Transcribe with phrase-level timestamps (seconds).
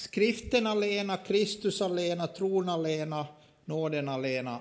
[0.00, 3.26] skriften alena, Kristus alena, tron alena,
[3.64, 4.60] nåden alena,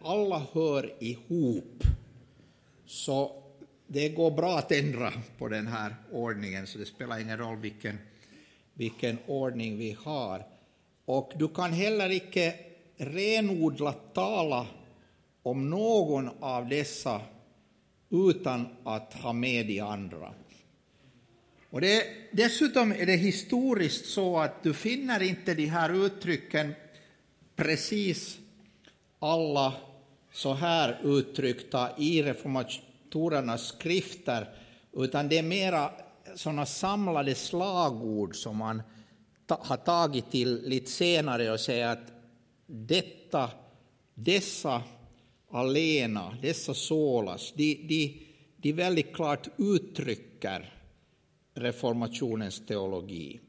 [0.00, 1.82] alla hör ihop.
[2.86, 3.42] Så
[3.86, 7.98] det går bra att ändra på den här ordningen, så det spelar ingen roll vilken,
[8.74, 10.46] vilken ordning vi har.
[11.04, 12.54] Och du kan heller icke
[12.96, 14.66] renodlat tala
[15.42, 17.20] om någon av dessa
[18.10, 20.34] utan att ha med de andra.
[21.70, 26.74] Och det, dessutom är det historiskt så att du finner inte de här uttrycken
[27.56, 28.38] precis
[29.18, 29.74] alla
[30.32, 34.48] så här uttryckta i reformatorernas skrifter,
[34.92, 35.90] utan det är mera
[36.34, 38.82] sådana samlade slagord som man
[39.46, 42.12] ta, har tagit till lite senare och säger att
[42.66, 43.50] detta,
[44.14, 44.82] dessa
[45.50, 50.77] alena, dessa solas, de, de, de väldigt klart uttrycker
[51.58, 53.40] reformationens teologi.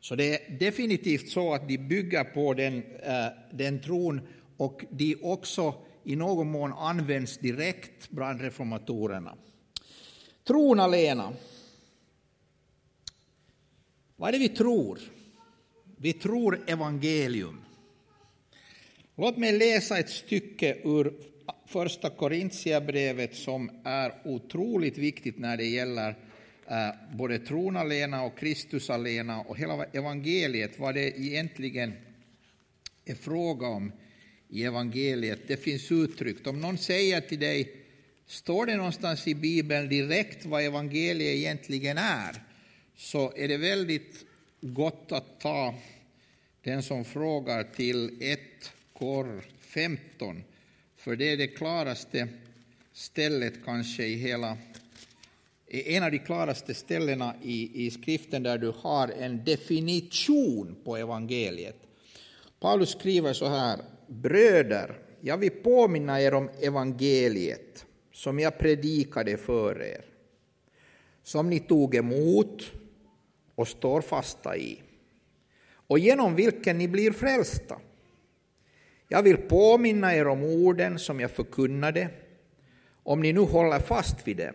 [0.00, 4.20] Så det är definitivt så att de bygger på den, eh, den tron
[4.56, 9.36] och de också i någon mån används direkt bland reformatorerna.
[10.44, 11.32] Tron alena.
[14.16, 14.98] Vad är det vi tror?
[15.96, 17.60] Vi tror evangelium.
[19.16, 21.12] Låt mig läsa ett stycke ur
[21.66, 26.14] första Korintierbrevet som är otroligt viktigt när det gäller
[26.66, 31.92] Eh, både tron alena och Kristus alena och hela evangeliet, vad det egentligen
[33.04, 33.92] är fråga om
[34.48, 35.40] i evangeliet.
[35.48, 36.46] Det finns uttryckt.
[36.46, 37.76] Om någon säger till dig,
[38.26, 42.42] står det någonstans i Bibeln direkt vad evangeliet egentligen är,
[42.96, 44.24] så är det väldigt
[44.60, 45.74] gott att ta
[46.62, 48.40] den som frågar till 1
[48.92, 50.44] kor 15,
[50.96, 52.28] för det är det klaraste
[52.92, 54.58] stället kanske i hela
[55.72, 61.76] en av de klaraste ställena i, i skriften där du har en definition på evangeliet.
[62.60, 69.82] Paulus skriver så här, bröder, jag vill påminna er om evangeliet som jag predikade för
[69.82, 70.04] er,
[71.22, 72.72] som ni tog emot
[73.54, 74.82] och står fasta i,
[75.86, 77.78] och genom vilken ni blir frälsta.
[79.08, 82.08] Jag vill påminna er om orden som jag förkunnade,
[83.02, 84.54] om ni nu håller fast vid dem.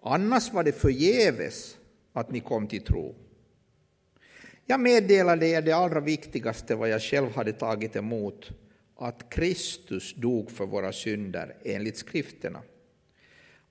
[0.00, 1.76] Annars var det förgäves
[2.12, 3.14] att ni kom till tro.
[4.66, 8.50] Jag meddelade er det allra viktigaste vad jag själv hade tagit emot,
[8.96, 12.62] att Kristus dog för våra synder enligt skrifterna,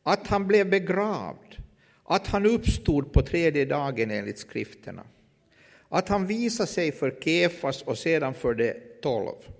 [0.03, 1.55] att han blev begravd,
[2.03, 5.03] att han uppstod på tredje dagen enligt skrifterna,
[5.89, 9.56] att han visade sig för Kefas och sedan för de tolv.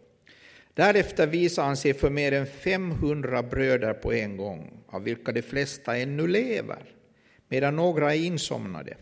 [0.78, 5.42] Därefter visade han sig för mer än 500 bröder på en gång, av vilka de
[5.42, 6.84] flesta ännu lever,
[7.48, 8.98] medan några är insomnade.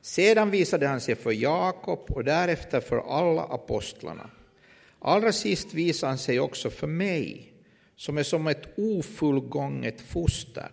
[0.00, 4.30] Sedan visade han sig för Jakob och därefter för alla apostlarna.
[4.98, 7.52] Allra sist visade han sig också för mig,
[7.96, 10.70] som är som ett ofullgånget foster.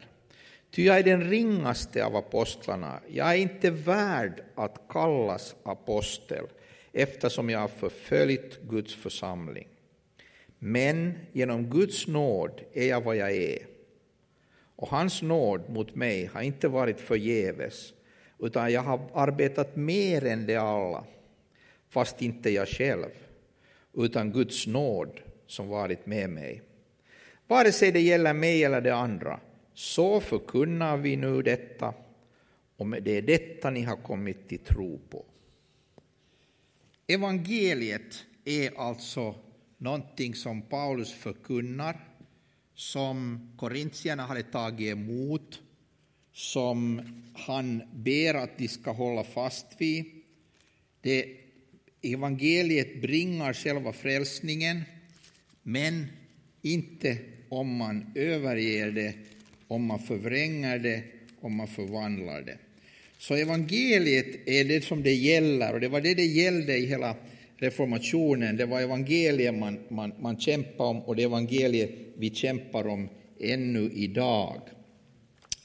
[0.71, 6.45] Ty jag är den ringaste av apostlarna, jag är inte värd att kallas apostel,
[6.91, 9.67] eftersom jag har förföljt Guds församling.
[10.63, 13.67] Men genom Guds nåd är jag vad jag är.
[14.75, 17.93] Och hans nåd mot mig har inte varit förgäves,
[18.39, 21.03] utan jag har arbetat mer än de alla,
[21.89, 23.09] fast inte jag själv,
[23.93, 26.61] utan Guds nåd som varit med mig.
[27.47, 29.39] Vare sig det gäller mig eller de andra,
[29.73, 31.93] så förkunnar vi nu detta,
[32.77, 35.25] och det är detta ni har kommit till tro på.
[37.07, 39.35] Evangeliet är alltså
[39.81, 42.07] någonting som Paulus förkunnar,
[42.75, 45.61] som korintierna hade tagit emot,
[46.33, 47.01] som
[47.33, 50.05] han ber att de ska hålla fast vid.
[51.01, 51.25] Det,
[52.01, 54.81] evangeliet bringar själva frälsningen,
[55.63, 56.07] men
[56.61, 57.17] inte
[57.49, 59.13] om man överger det,
[59.67, 61.03] om man förvränger det,
[61.39, 62.57] om man förvandlar det.
[63.17, 67.15] Så evangeliet är det som det gäller, och det var det det gällde i hela
[67.61, 68.57] reformationen.
[68.57, 73.09] Det var evangeliet man, man, man kämpade om, och det evangeliet vi kämpar om
[73.39, 74.61] ännu idag.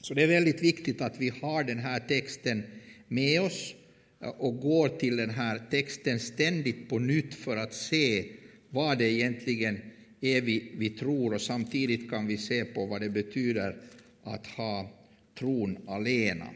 [0.01, 2.63] Så det är väldigt viktigt att vi har den här texten
[3.07, 3.75] med oss
[4.21, 8.25] eh, och går till den här texten ständigt på nytt för att se
[8.69, 9.79] vad det egentligen
[10.21, 13.75] är vi, vi tror och samtidigt kan vi se på vad det betyder
[14.23, 14.91] att ha
[15.39, 16.47] tron alena.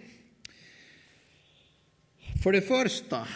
[2.44, 3.28] För det första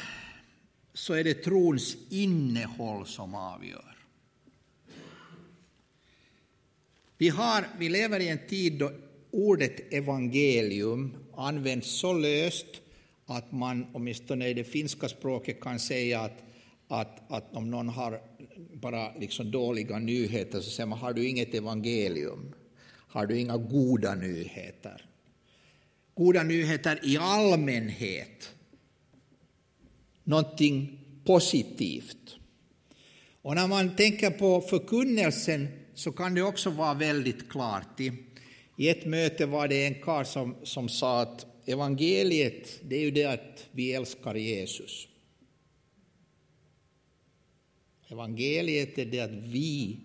[0.95, 3.95] så är det trons innehåll som avgör.
[7.17, 8.91] Vi, har, vi lever i en tid då
[9.31, 12.65] ordet evangelium används så löst
[13.25, 16.43] att man åtminstone i det finska språket kan säga att,
[16.87, 18.21] att, att om någon har
[18.73, 22.53] bara liksom dåliga nyheter så säger man har du inget evangelium?
[23.07, 25.05] Har du inga goda nyheter?
[26.15, 28.54] Goda nyheter i allmänhet.
[30.25, 32.35] Någonting positivt.
[33.41, 37.99] Och när man tänker på förkunnelsen så kan det också vara väldigt klart.
[37.99, 38.11] I,
[38.77, 43.11] i ett möte var det en karl som, som sa att evangeliet, det är ju
[43.11, 45.07] det att vi älskar Jesus.
[48.07, 49.99] Evangeliet är det att vi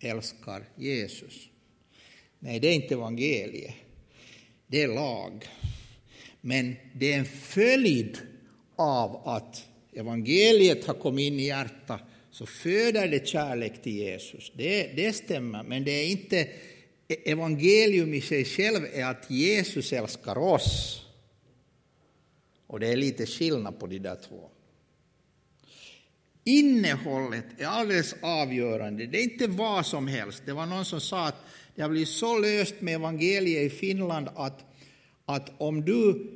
[0.00, 1.48] älskar Jesus.
[2.38, 3.74] Nej, det är inte evangeliet.
[4.66, 5.44] Det är lag.
[6.40, 8.18] Men det är en följd
[8.76, 12.00] av att evangeliet har kommit in i hjärtat
[12.30, 14.52] så föder det kärlek till Jesus.
[14.54, 16.48] Det, det stämmer, men det är inte
[17.08, 21.02] evangelium i sig själv är att Jesus älskar oss.
[22.66, 24.50] Och det är lite skillnad på de där två.
[26.44, 29.06] Innehållet är alldeles avgörande.
[29.06, 30.42] Det är inte vad som helst.
[30.46, 31.44] Det var någon som sa att
[31.74, 34.64] det har blivit så löst med evangeliet i Finland att,
[35.24, 36.30] att om du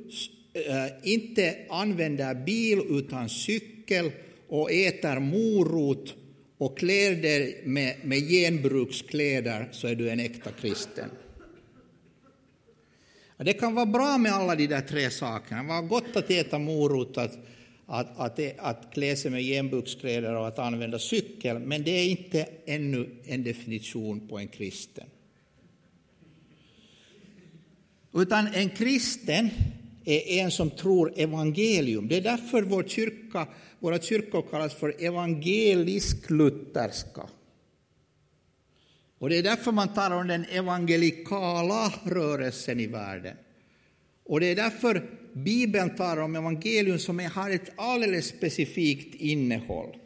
[0.53, 4.11] Eh, inte använder bil utan cykel
[4.47, 6.15] och äter morot
[6.57, 11.09] och klär dig med, med genbrukskläder så är du en äkta kristen.
[13.37, 15.61] Det kan vara bra med alla de där tre sakerna.
[15.61, 17.37] Det var gott att äta morot, att,
[17.85, 22.47] att, att, att klä sig med genbrukskläder och att använda cykel, men det är inte
[22.65, 25.07] ännu en definition på en kristen.
[28.13, 29.49] Utan en kristen
[30.05, 32.07] är en som tror evangelium.
[32.07, 33.47] Det är därför vår kyrka,
[33.79, 37.29] våra kyrkor kallas för evangelisk-lutherska.
[39.19, 43.35] Och det är därför man talar om den evangelikala rörelsen i världen.
[44.25, 49.97] Och det är därför Bibeln talar om evangelium som har ett alldeles specifikt innehåll.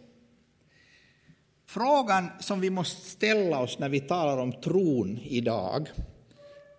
[1.67, 5.87] Frågan som vi måste ställa oss när vi talar om tron idag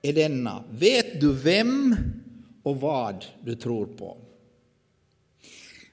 [0.03, 0.65] är denna.
[0.71, 1.97] Vet du vem
[2.67, 4.19] och vad du tror på?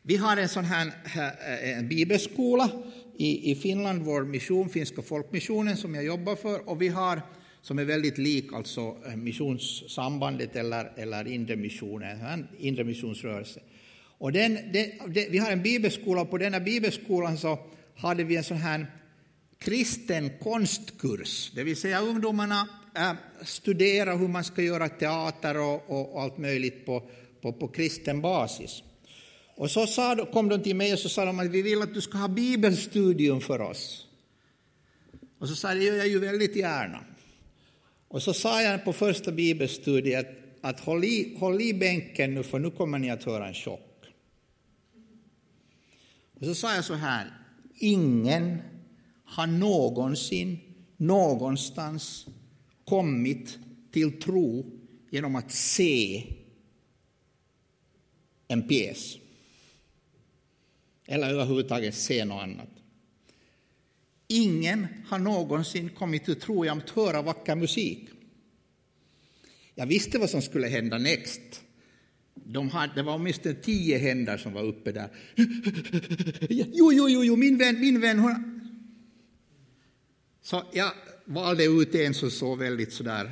[0.01, 2.69] Vi har en sån här eh, en bibelskola
[3.17, 7.21] i, i Finland, vår mission, Finska folkmissionen, som jag jobbar för, och vi har
[7.61, 13.59] som är väldigt lik alltså eh, missionssambandet eller, eller inre missionen, eh, inre missionsrörelse.
[14.17, 17.59] Och den, den, den, vi har en bibelskola, och på denna bibelskolan så
[17.95, 18.85] hade vi en sån här
[19.57, 23.13] kristen konstkurs, det vill säga ungdomarna Äh,
[23.43, 27.03] studera hur man ska göra teater och, och, och allt möjligt på,
[27.41, 28.83] på, på kristen basis.
[29.55, 31.93] Och så sa, kom de till mig och så sa de att vi vill att
[31.93, 34.07] du ska ha bibelstudium för oss.
[35.39, 36.99] Och så sa jag, det gör jag ju väldigt gärna.
[38.07, 40.27] Och så sa jag på första bibelstudiet
[40.61, 44.05] att håll i, håll i bänken nu för nu kommer ni att höra en chock.
[46.39, 47.33] Och så sa jag så här,
[47.75, 48.57] ingen
[49.25, 50.59] har någonsin
[50.97, 52.27] någonstans
[52.85, 53.57] kommit
[53.91, 54.71] till tro
[55.09, 56.23] genom att se
[58.47, 59.17] en pjäs.
[61.05, 62.69] Eller överhuvudtaget se något annat.
[64.27, 68.09] Ingen har någonsin kommit till tro genom att höra vacker musik.
[69.75, 71.61] Jag visste vad som skulle hända näst.
[72.33, 75.09] De hade, det var åtminstone tio händer som var uppe där.
[76.49, 78.19] Jo, jo, jo, jo min vän, min vän.
[78.19, 78.62] Hon...
[80.43, 80.91] Så jag
[81.25, 83.31] valde ut en som såg väldigt sådär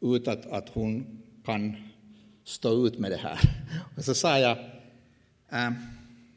[0.00, 1.76] ut att, att hon kan
[2.44, 3.38] stå ut med det här.
[3.96, 4.58] Och så sa jag,
[5.48, 5.72] äh,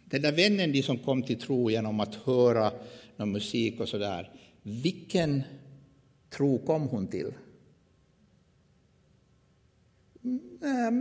[0.05, 2.71] den där vännen de som kom till tro genom att höra
[3.17, 5.43] någon musik och sådär, vilken
[6.29, 7.33] tro kom hon till?
[10.23, 10.91] Mm, äh,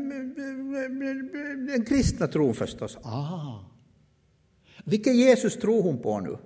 [1.73, 2.99] den kristna tron förstås.
[3.03, 3.59] Ah.
[4.85, 6.37] Vilken Jesus tror hon på nu?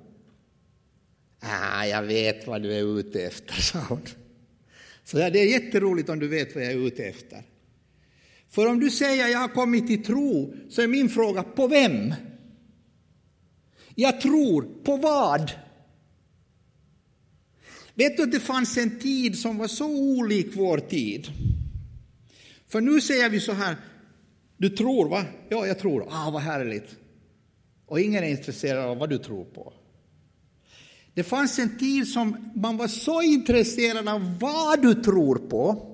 [1.45, 4.01] Ah, jag vet vad du är ute efter, sa hon.
[5.05, 7.43] Så det är jätteroligt om du vet vad jag är ute efter.
[8.51, 12.15] För om du säger jag har kommit till tro, så är min fråga på vem?
[13.95, 15.53] Jag tror på vad?
[17.95, 21.29] Vet du att det fanns en tid som var så olik vår tid?
[22.69, 23.77] För nu säger vi så här,
[24.57, 25.25] du tror va?
[25.49, 26.09] Ja, jag tror.
[26.11, 26.97] Ah, vad härligt.
[27.87, 29.73] Och ingen är intresserad av vad du tror på.
[31.15, 35.91] Det fanns en tid som man var så intresserad av vad du tror på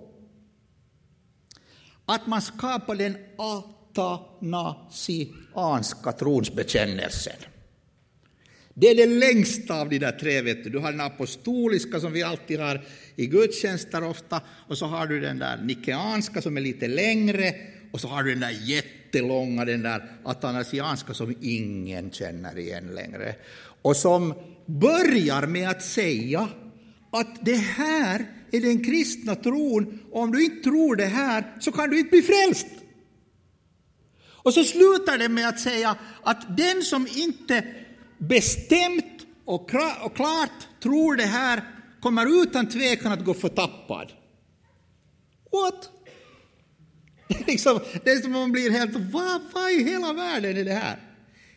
[2.07, 7.37] att man skapade den atanasianska tronsbekännelsen.
[8.75, 10.43] Det är det längsta av de där tre.
[10.43, 10.71] Vet du.
[10.71, 12.81] du har den apostoliska som vi alltid har
[13.17, 17.55] i gudstjänster ofta och så har du den där nikeanska som är lite längre
[17.93, 23.35] och så har du den där jättelånga, den där atanasianska som ingen känner igen längre.
[23.83, 24.35] Och som
[24.79, 26.49] börjar med att säga
[27.11, 31.73] att det här är den kristna tron, och om du inte tror det här så
[31.73, 32.67] kan du inte bli frälst.
[34.43, 37.65] Och så slutar det med att säga att den som inte
[38.19, 39.71] bestämt och
[40.15, 41.63] klart tror det här
[42.01, 44.13] kommer utan tvekan att gå förtappad.
[45.53, 45.91] What?
[47.29, 50.65] Det är, liksom, det är som man blir helt, vad, vad i hela världen är
[50.65, 50.99] det här?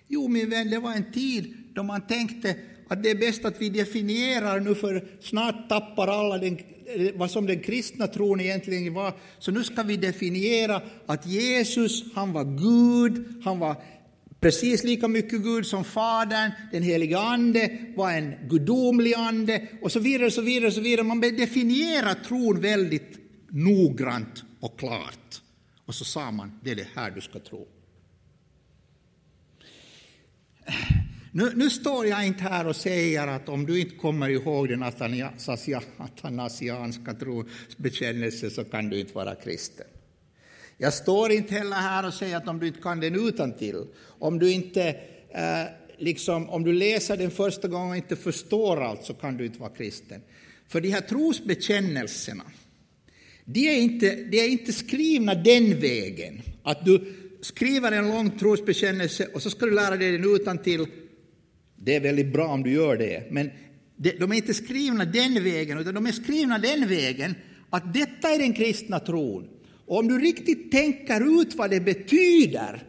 [0.08, 2.56] Jo, min vän, det var en tid då man tänkte
[2.94, 7.32] att det är bäst att vi definierar nu, för snart tappar alla den, eh, vad
[7.32, 9.14] som den kristna tron egentligen var.
[9.40, 13.76] Så nu ska vi definiera att Jesus, han var Gud, han var
[14.40, 20.00] precis lika mycket Gud som Fadern, den heliga Ande var en gudomlig ande och så
[20.00, 20.32] vidare.
[20.32, 21.04] Så vidare, och så vidare.
[21.04, 23.18] Man definierar tron väldigt
[23.50, 25.42] noggrant och klart.
[25.86, 27.68] Och så sa man, det är det här du ska tro.
[31.36, 34.84] Nu, nu, står jag inte här och säger att om du inte kommer ihåg den
[35.98, 39.86] atanasianska trosbekännelsen så kan du inte vara kristen.
[40.78, 43.86] Jag står inte heller här och säger att om du inte kan den utan till,
[44.20, 44.88] om du inte
[45.30, 45.64] eh,
[45.98, 49.60] liksom, om du läser den första gången och inte förstår allt så kan du inte
[49.60, 50.22] vara kristen.
[50.68, 52.44] För de här trosbekännelserna,
[53.46, 59.28] de är inte, de är inte skrivna den vägen att du skriver en lång trosbekännelse
[59.34, 60.86] och så ska du lära dig den utan till.
[61.84, 63.50] Det är väldigt bra om du gör det, men
[63.96, 67.36] de är inte skrivna den vägen, utan de är skrivna den vägen
[67.70, 69.48] att detta är den kristna tron.
[69.86, 72.84] Och om du riktigt tänker ut vad det betyder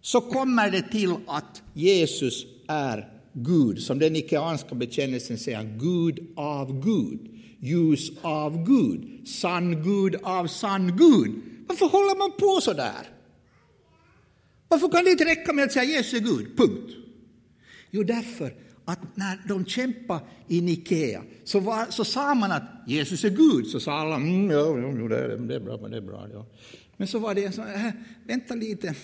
[0.00, 6.84] så kommer det till att Jesus är Gud, som den ikeanska bekännelsen säger, Gud av
[6.84, 7.20] Gud,
[7.58, 11.42] ljus av Gud, sann Gud av sann Gud.
[11.66, 13.08] Varför håller man på så där?
[14.68, 16.99] Varför kan det inte räcka med att säga Jesus är Gud, punkt?
[17.90, 18.54] Jo, därför
[18.84, 23.66] att när de kämpade i Nikea så, var, så sa man att Jesus är Gud,
[23.66, 26.28] så sa alla mm, ja, ja, det, är, det är bra, det är bra.
[26.32, 26.46] Ja.
[26.96, 27.92] Men så var det en sån här, äh,
[28.26, 28.94] vänta lite,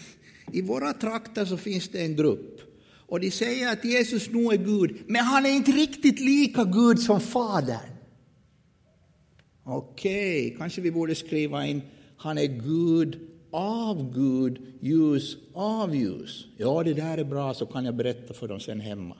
[0.52, 2.60] i våra trakter så finns det en grupp
[3.08, 6.98] och de säger att Jesus nu är Gud, men han är inte riktigt lika Gud
[7.00, 7.96] som Fadern.
[9.64, 11.82] Okej, okay, kanske vi borde skriva in
[12.16, 16.46] han är Gud av Gud, ljus av ljus.
[16.56, 19.16] Ja, det där är bra, så kan jag berätta för dem sen hemma.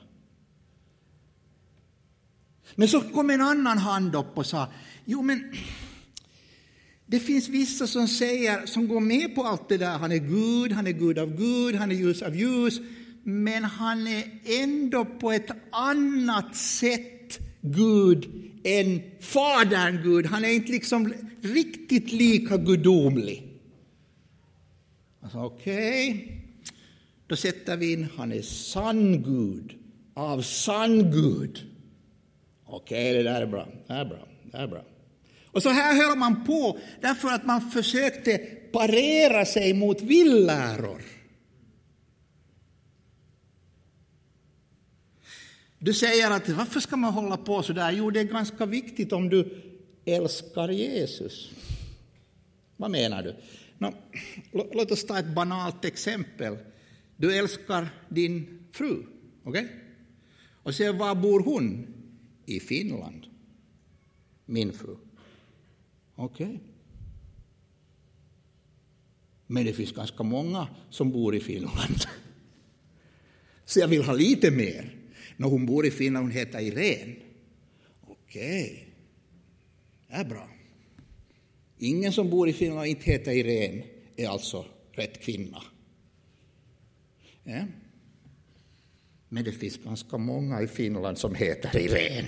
[2.75, 4.67] Men så kom en annan hand upp och sa,
[5.05, 5.53] jo men
[7.05, 10.71] det finns vissa som säger, som går med på allt det där, han är Gud,
[10.71, 12.79] han är Gud av Gud, han är ljus av ljus,
[13.23, 14.23] men han är
[14.63, 18.29] ändå på ett annat sätt Gud
[18.63, 20.25] än Fadern Gud.
[20.25, 23.56] Han är inte liksom riktigt lika gudomlig.
[25.27, 26.37] Alltså, Okej, okay.
[27.27, 29.75] då sätter vi in, han är sann Gud,
[30.13, 31.65] av sann Gud.
[32.65, 33.67] Okej, okay, det där är bra.
[33.87, 34.27] Det är bra.
[34.43, 34.83] Det är bra.
[35.45, 38.37] Och så här höll man på därför att man försökte
[38.71, 41.01] parera sig mot villäror.
[45.79, 47.91] Du säger att varför ska man hålla på så där?
[47.91, 49.61] Jo, det är ganska viktigt om du
[50.05, 51.51] älskar Jesus.
[52.77, 53.35] Vad menar du?
[53.77, 53.93] No,
[54.51, 56.57] låt oss ta ett banalt exempel.
[57.17, 59.03] Du älskar din fru,
[59.43, 59.63] okej?
[59.63, 59.75] Okay?
[60.63, 61.93] Och sen var bor hon?
[62.47, 63.27] i Finland.
[64.45, 64.95] Min fru.
[66.15, 66.47] Okej.
[66.47, 66.59] Okay.
[69.47, 72.01] Men det finns ganska många som bor i Finland.
[73.65, 74.95] Så jag vill ha lite mer.
[75.37, 77.15] När hon bor i Finland, hon heter Irene.
[78.01, 78.85] Okej, okay.
[80.07, 80.49] det är bra.
[81.77, 83.83] Ingen som bor i Finland och inte heter Irene
[84.15, 85.61] är alltså rätt kvinna.
[87.43, 87.65] Ja.
[89.29, 92.27] Men det finns ganska många i Finland som heter Irene.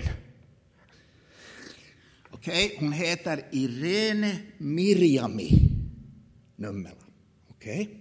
[2.30, 5.50] Okej, okay, hon heter Irene Mirjami
[6.56, 6.94] Nummela.
[7.48, 7.82] Okej?
[7.82, 7.96] Okay.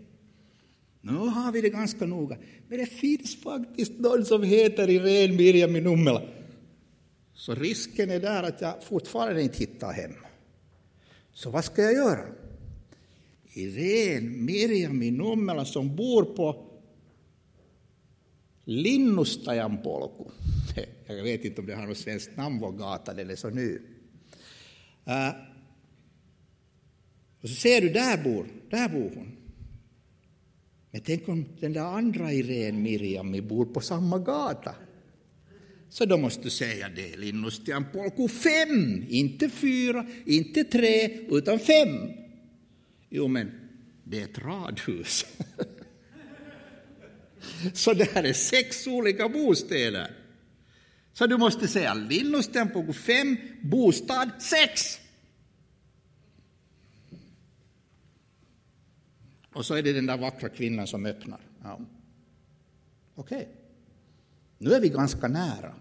[1.02, 2.38] Nu har vi det ganska noga.
[2.68, 6.22] Men det finns faktiskt någon som heter Irene Mirjami Nummela.
[7.34, 10.14] Så risken är där att jag fortfarande inte hittar hem.
[11.40, 12.26] Så vad ska jag göra?
[13.54, 16.66] Irene Mirjami Nummela som bor på
[18.64, 20.24] Linnustajan polku.
[21.08, 23.82] Jag vet inte om det har något svenskt namn, vår gata, eller så nu.
[25.08, 25.30] Uh,
[27.42, 29.38] och så ser du, där bor, där bor hon.
[30.92, 34.76] Men tänk om den där andra Irene Miriam bor på samma gata.
[35.90, 41.60] Så då måste du säga det är Linnustian polku fem, inte fyra, inte tre, utan
[41.60, 42.10] fem.
[43.10, 43.52] Jo, men
[44.04, 45.26] det är ett radhus.
[47.74, 50.12] Så det här är sex olika bostäder.
[51.14, 55.00] Så du måste säga Linnustempo fem, bostad sex.
[59.54, 61.40] Och så är det den där vackra kvinnan som öppnar.
[61.64, 61.80] Ja.
[63.16, 63.38] Okej.
[63.38, 63.59] Okay.
[64.60, 65.74] Nu är vi ganska nära.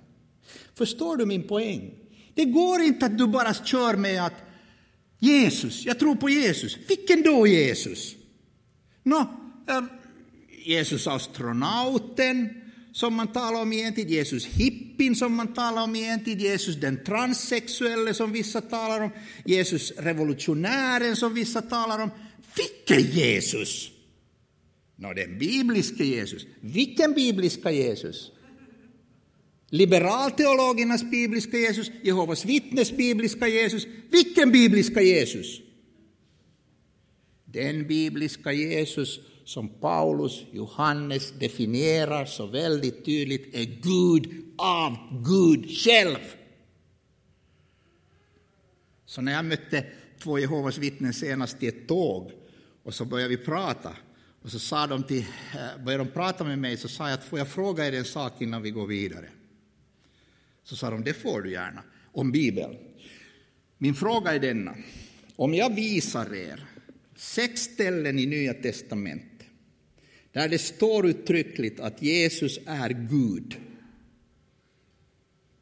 [0.75, 1.95] Förstår du min poäng?
[2.35, 4.35] Det går inte att du bara kör med att
[5.19, 6.79] Jesus, jag tror på Jesus.
[6.89, 8.15] Vilken då Jesus?
[9.03, 9.19] Nå,
[9.69, 9.85] eh,
[10.65, 12.49] Jesus astronauten,
[12.93, 16.25] som man talar om i en tid, Jesus hippin som man talar om i en
[16.25, 19.11] tid, Jesus den transsexuelle som vissa talar om,
[19.45, 22.11] Jesus revolutionären som vissa talar om.
[22.57, 23.91] Vilken Jesus?
[24.97, 26.47] Nå, den bibliska Jesus.
[26.61, 28.33] Vilken bibliska Jesus?
[29.71, 33.87] Liberalteologernas bibliska Jesus, Jehovas vittnes bibliska Jesus.
[34.11, 35.61] Vilken bibliska Jesus?
[37.45, 46.19] Den bibliska Jesus som Paulus, Johannes definierar så väldigt tydligt är Gud av Gud själv.
[49.07, 49.87] Så när jag mötte
[50.23, 52.33] två Jehovas vittnen senast i ett tåg
[52.83, 53.97] och så började vi prata
[54.43, 57.25] och så sa de till, eh, började de prata med mig så sa jag att
[57.25, 59.29] får jag fråga er en sak innan vi går vidare?
[60.69, 61.83] Så sa de, det får du gärna,
[62.13, 62.77] om Bibeln.
[63.79, 64.75] Min fråga är denna,
[65.37, 66.67] om jag visar er
[67.17, 69.47] sex ställen i Nya testamentet
[70.33, 73.57] där det står uttryckligt att Jesus är Gud,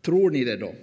[0.02, 0.74] tror ni det då?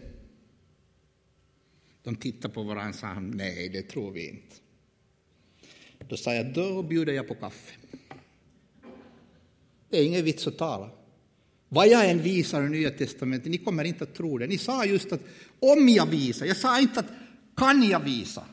[2.03, 4.55] De tittade på varandra och sa nej, det tror vi inte.
[6.09, 7.75] Då sa jag, då bjuder jag på kaffe.
[9.89, 11.02] Det är ingen vits att tala.
[11.73, 14.47] Vad jag än visar i Nya Testamentet, ni kommer inte att tro det.
[14.47, 15.21] Ni sa just att
[15.59, 17.11] om jag visar, jag sa inte att
[17.57, 18.43] kan jag visa,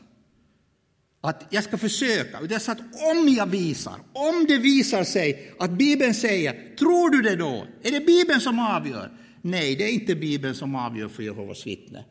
[1.21, 2.79] att jag ska försöka, utan jag sa att
[3.11, 7.67] om jag visar, om det visar sig att Bibeln säger, tror du det då?
[7.83, 9.11] Är det Bibeln som avgör?
[9.41, 12.05] Nej, det är inte Bibeln som avgör för Jehovas vittne.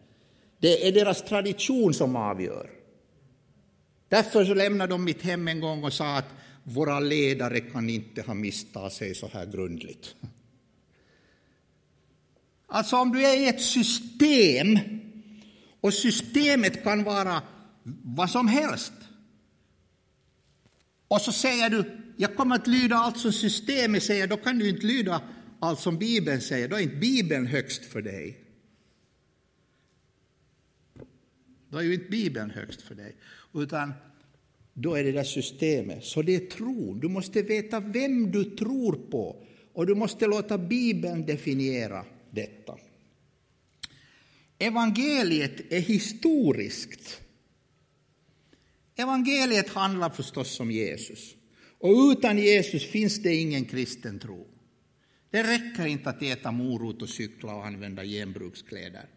[0.61, 2.71] Det är deras tradition som avgör.
[4.09, 6.29] Därför så lämnade de mitt hem en gång och sa att
[6.65, 10.15] våra ledare kan inte ha misstagit sig så här grundligt.
[12.73, 14.79] Alltså om du är i ett system
[15.81, 17.43] och systemet kan vara
[18.03, 18.93] vad som helst.
[21.09, 21.85] Och så säger du,
[22.17, 25.23] jag kommer att lyda allt som systemet säger, då kan du inte lyda
[25.61, 28.45] allt som Bibeln säger, då är inte Bibeln högst för dig.
[31.69, 33.17] Då är ju inte Bibeln högst för dig,
[33.55, 33.93] utan
[34.75, 36.05] då är det där systemet.
[36.05, 37.01] Så det är tron.
[37.01, 42.79] Du måste veta vem du tror på och du måste låta Bibeln definiera detta.
[44.59, 47.21] Evangeliet är historiskt.
[48.97, 51.35] Evangeliet handlar förstås om Jesus.
[51.79, 54.47] Och utan Jesus finns det ingen kristen tro.
[55.31, 59.09] Det räcker inte att äta morot och cykla och använda genbrukskläder.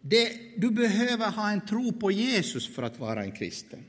[0.00, 3.84] Det, du behöver ha en tro på Jesus för att vara en kristen.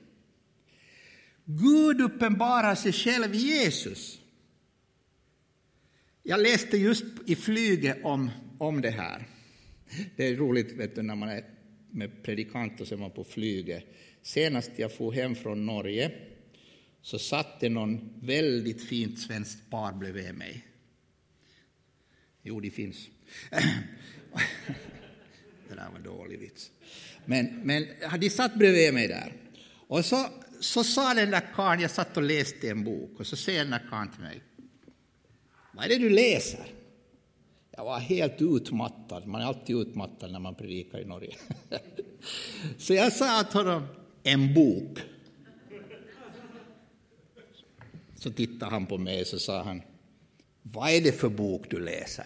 [1.46, 4.20] Gud uppenbarar sig själv i Jesus.
[6.30, 9.28] Jag läste just i flyget om, om det här.
[10.16, 11.44] Det är roligt vet du, när man är
[11.92, 13.86] med predikant och så är man på flyget.
[14.22, 16.12] Senast jag for hem från Norge
[17.02, 20.66] så satt det någon väldigt fint svenskt par bredvid mig.
[22.42, 23.08] Jo, det finns.
[25.70, 26.72] det där var dålig vits.
[27.26, 27.86] Men, men
[28.20, 29.34] de satt bredvid mig där.
[29.70, 30.26] Och så,
[30.60, 33.72] så sa den där karln, jag satt och läste en bok, och så säger den
[33.72, 34.42] där karln till mig,
[35.78, 36.66] vad är det du läser?
[37.72, 41.36] Jag var helt utmattad, man är alltid utmattad när man predikar i Norge.
[42.78, 43.88] Så jag sa till honom,
[44.24, 45.00] en bok.
[48.16, 49.82] Så tittade han på mig och så sa han,
[50.62, 52.26] vad är det för bok du läser?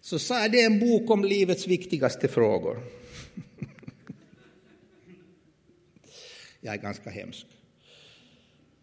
[0.00, 2.82] Så sa jag, det är en bok om livets viktigaste frågor.
[6.60, 7.46] Jag är ganska hemsk.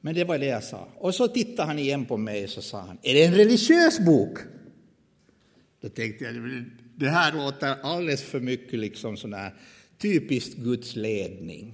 [0.02, 0.88] Men det var det jag sa.
[0.96, 4.00] Och så tittade han igen på mig och så sa han, är det en religiös
[4.00, 4.40] bok?
[5.82, 9.54] Då tänkte jag, det här låter alldeles för mycket liksom sån här
[9.98, 11.74] typiskt Guds ledning.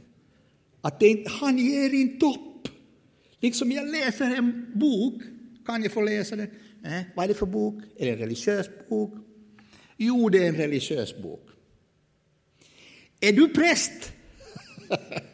[0.81, 2.67] Att det, han ger inte upp.
[3.39, 5.21] Liksom jag läser en bok,
[5.65, 6.49] kan jag få läsa den?
[6.85, 7.83] Eh, vad är det för bok?
[7.97, 9.13] Är det en religiös bok?
[9.97, 11.49] Jo, det är en religiös bok.
[13.19, 14.13] Är du präst?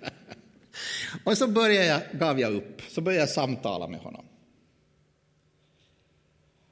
[1.30, 4.26] och så började jag, gav jag upp, så började jag samtala med honom.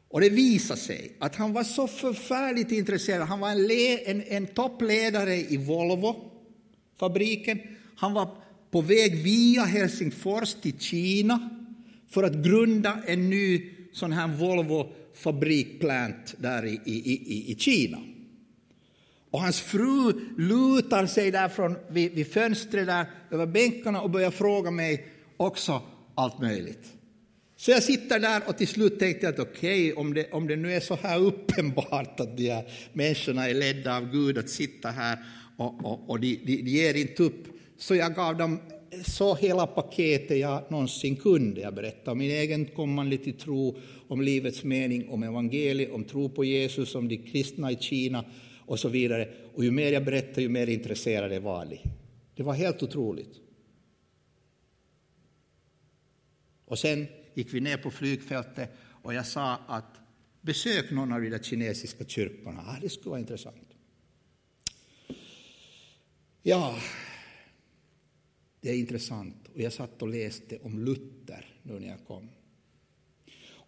[0.10, 3.28] Och det visade sig att han var så förfärligt intresserad.
[3.28, 3.72] Han var en,
[4.06, 6.32] en, en toppledare i Volvo,
[7.00, 7.60] fabriken.
[7.96, 8.30] Han var
[8.72, 11.50] på väg via Helsingfors till Kina
[12.10, 18.00] för att grunda en ny sån här Volvo-fabrikplant där i, i, i, i Kina.
[19.38, 24.32] Och hans fru lutar sig där från, vid, vid fönstret där över bänkarna och börjar
[24.32, 25.82] fråga mig också
[26.16, 26.94] allt möjligt.
[27.58, 30.48] Så jag sitter där och till slut tänkte jag att okej, okay, om, det, om
[30.48, 34.50] det nu är så här uppenbart att de här människorna är ledda av Gud att
[34.50, 35.18] sitta här
[35.58, 37.48] och, och, och de, de, de ger inte upp,
[37.78, 38.60] så jag gav dem
[39.06, 41.62] så hela paketet jag någonsin kunde.
[41.62, 46.30] Jag berättade om min egen kommande till tro, om livets mening, om evangeliet, om tro
[46.30, 48.26] på Jesus, om de kristna i Kina
[48.68, 49.34] och så vidare.
[49.54, 51.80] Och ju mer jag berättade, ju mer intresserad var de.
[52.36, 53.40] Det var helt otroligt.
[56.66, 60.00] Och sen gick vi ner på flygfältet och jag sa att
[60.42, 62.64] besök någon av de där kinesiska kyrkorna.
[62.68, 63.68] Ah, det skulle vara intressant.
[66.42, 66.80] Ja,
[68.62, 69.48] det är intressant.
[69.54, 72.30] Och jag satt och läste om Luther nu när jag kom.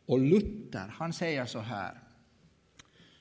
[0.05, 1.99] Och Luther, han säger så här.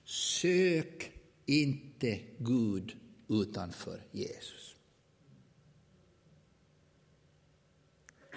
[0.05, 1.18] Sök
[1.49, 2.97] inte Gud
[3.29, 4.77] utanför Jesus.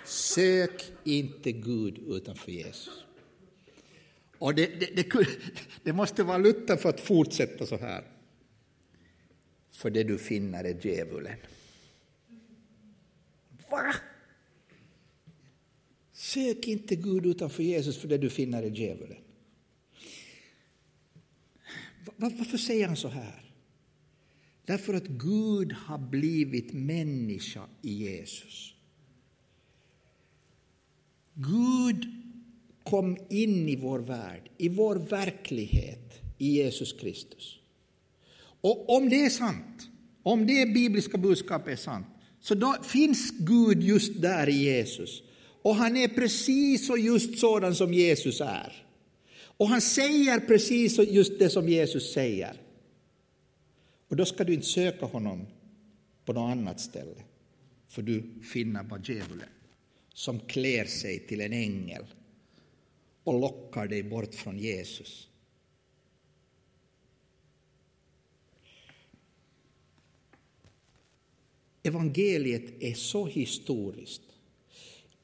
[0.05, 3.03] Sök inte Gud utanför Jesus.
[4.37, 5.27] Och det, det, det,
[5.83, 8.03] det måste vara Luther för att fortsätta så här.
[9.71, 11.37] För det du finner är djävulen.
[13.69, 13.95] Va?
[16.11, 19.17] Sök inte Gud utanför Jesus för det du finner är djävulen.
[22.15, 23.53] Varför säger han så här?
[24.65, 28.73] Därför att Gud har blivit människa i Jesus.
[31.33, 32.05] Gud
[32.83, 37.59] kom in i vår värld, i vår verklighet, i Jesus Kristus.
[38.61, 39.89] Och om det är sant,
[40.23, 42.07] om det bibliska budskapet är sant,
[42.41, 45.23] så då finns Gud just där i Jesus.
[45.61, 48.85] Och han är precis och just sådan som Jesus är.
[49.61, 52.61] Och han säger precis just det som Jesus säger.
[54.07, 55.47] Och då ska du inte söka honom
[56.25, 57.23] på något annat ställe,
[57.87, 59.49] för du finner bara djävulen
[60.13, 62.05] som klär sig till en ängel
[63.23, 65.29] och lockar dig bort från Jesus.
[71.83, 74.21] Evangeliet är så historiskt.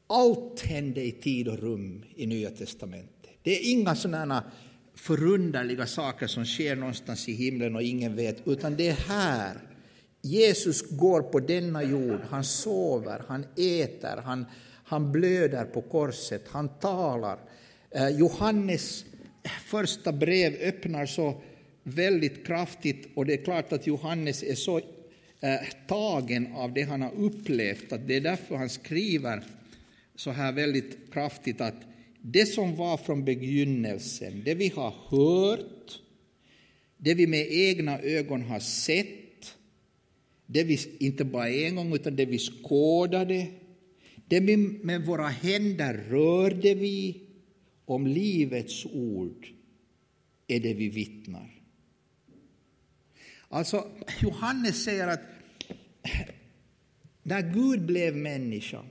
[0.08, 3.17] Allt hände i tid och rum i Nya testamentet.
[3.48, 4.44] Det är inga sådana
[4.96, 9.58] förunderliga saker som sker någonstans i himlen och ingen vet, utan det är här.
[10.22, 14.46] Jesus går på denna jord, han sover, han äter, han,
[14.84, 17.40] han blöder på korset, han talar.
[17.92, 19.06] Eh, Johannes
[19.44, 21.42] eh, första brev öppnar så
[21.84, 27.02] väldigt kraftigt och det är klart att Johannes är så eh, tagen av det han
[27.02, 29.44] har upplevt att det är därför han skriver
[30.16, 31.76] så här väldigt kraftigt att
[32.32, 36.02] det som var från begynnelsen, det vi har hört,
[36.98, 39.58] det vi med egna ögon har sett,
[40.46, 43.48] det vi inte bara en gång utan det vi skådade,
[44.26, 47.22] det vi med våra händer rörde vi,
[47.86, 49.48] om livets ord
[50.48, 51.62] är det vi vittnar.
[53.50, 53.88] Alltså,
[54.22, 55.22] Johannes säger att
[57.24, 58.86] när Gud blev människa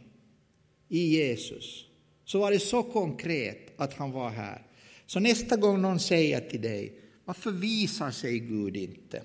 [0.89, 1.86] i Jesus
[2.27, 4.63] så var det så konkret att han var här.
[5.07, 9.23] Så nästa gång någon säger till dig, varför visar sig Gud inte?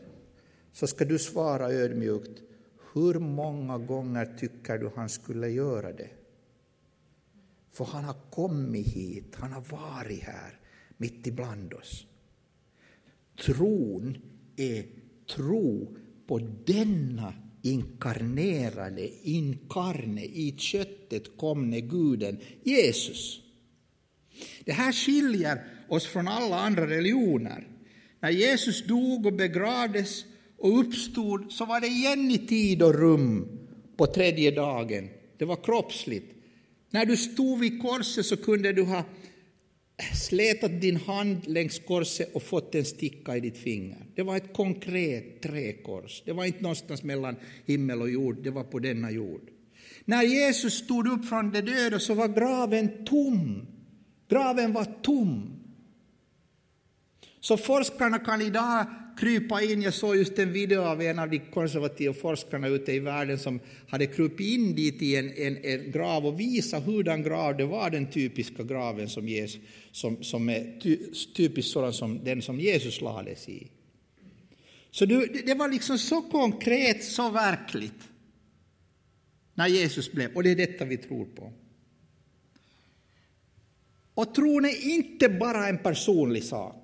[0.74, 2.42] Så ska du svara ödmjukt,
[2.94, 6.10] hur många gånger tycker du han skulle göra det?
[7.72, 10.60] För han har kommit hit, han har varit här
[10.98, 12.06] mitt ibland oss.
[13.46, 14.18] Tron
[14.56, 14.86] är
[15.36, 15.96] tro
[16.28, 23.40] på denna inkarnerade, inkarne, i köttet komne guden Jesus.
[24.66, 27.68] Det här skiljer oss från alla andra religioner.
[28.20, 30.26] När Jesus dog och begravdes
[30.58, 33.60] och uppstod så var det igen i tid och rum
[33.98, 35.10] på tredje dagen.
[35.38, 36.36] Det var kroppsligt.
[36.90, 39.04] När du stod vid korset så kunde du ha
[40.16, 44.06] slätat din hand längs korset och fått en sticka i ditt finger.
[44.16, 46.24] Det var ett konkret träkors.
[46.26, 47.36] Det var inte någonstans mellan
[47.66, 49.50] himmel och jord, det var på denna jord.
[50.06, 53.68] När Jesus stod upp från de döda så var graven tom.
[54.30, 55.62] Graven var tom.
[57.40, 58.86] Så forskarna kan idag
[59.22, 59.82] krypa in.
[59.82, 63.60] Jag såg just en video av en av de konservativa forskarna ute i världen som
[63.88, 67.90] hade krupit in dit i en, en, en grav och visa hurdan grav det var,
[67.90, 70.98] den typiska graven som, Jesus, som, som är ty,
[71.36, 73.68] typiskt sådan som den som Jesus lades i.
[74.92, 78.12] Så det, det var liksom så konkret, så verkligt.
[79.54, 81.54] när Jesus blev, och det är detta vi tror på.
[84.14, 86.81] Och tron är inte bara en personlig sak.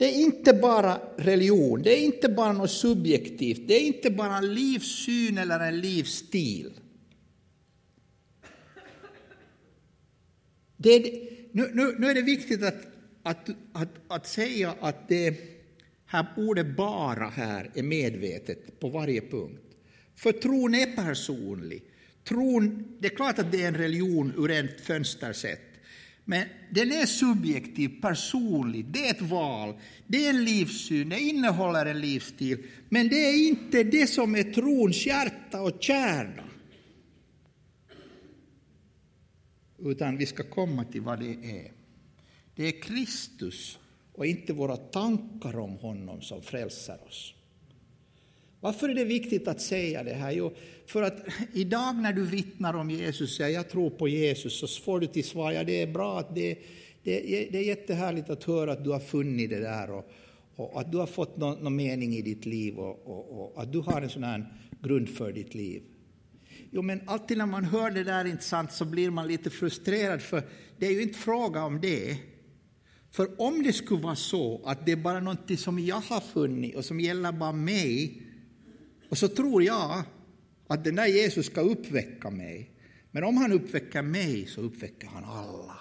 [0.00, 4.36] Det är inte bara religion, det är inte bara något subjektivt, det är inte bara
[4.36, 6.72] en livssyn eller en livsstil.
[10.76, 11.02] Det är,
[11.52, 12.86] nu, nu, nu är det viktigt att,
[13.22, 15.36] att, att, att säga att det
[16.06, 19.76] här ordet bara här är medvetet på varje punkt.
[20.16, 21.82] För tron är personlig.
[22.28, 25.69] Tron, det är klart att det är en religion ur ett fönstersätt.
[26.30, 29.74] Men den är subjektiv, personlig, det är ett val,
[30.06, 32.66] det är en livssyn, det innehåller en livsstil.
[32.88, 36.44] Men det är inte det som är trons hjärta och kärna.
[39.78, 41.72] Utan vi ska komma till vad det är.
[42.54, 43.78] Det är Kristus
[44.12, 47.34] och inte våra tankar om honom som frälsar oss.
[48.60, 50.32] Varför är det viktigt att säga det här?
[50.32, 50.52] Jo,
[50.86, 51.18] för att
[51.52, 55.24] idag när du vittnar om Jesus, säger jag tror på Jesus, så får du till
[55.24, 56.58] svar, ja det är bra, att det,
[57.02, 57.20] det,
[57.52, 60.10] det är jättehärligt att höra att du har funnit det där och,
[60.56, 63.72] och att du har fått någon, någon mening i ditt liv och, och, och, att
[63.72, 64.46] du har en sån här
[64.82, 65.82] grund för ditt liv.
[66.70, 70.22] Jo, men alltid när man hör det där inte sant så blir man lite frustrerad,
[70.22, 70.42] för
[70.78, 72.16] det är ju inte fråga om det.
[73.10, 76.76] För om det skulle vara så att det är bara någonting som jag har funnit
[76.76, 78.22] och som gäller bara mig,
[79.10, 80.02] och så tror jag
[80.66, 82.70] att den där Jesus ska uppväcka mig.
[83.10, 85.76] Men om han uppväcker mig så uppväcker han alla.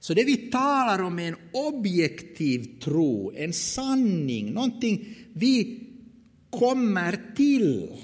[0.00, 5.80] Så det vi talar om är en objektiv tro, en sanning, någonting vi
[6.50, 7.96] kommer till.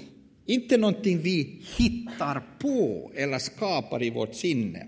[0.45, 4.87] Inte någonting vi hittar på eller skapar i vårt sinne.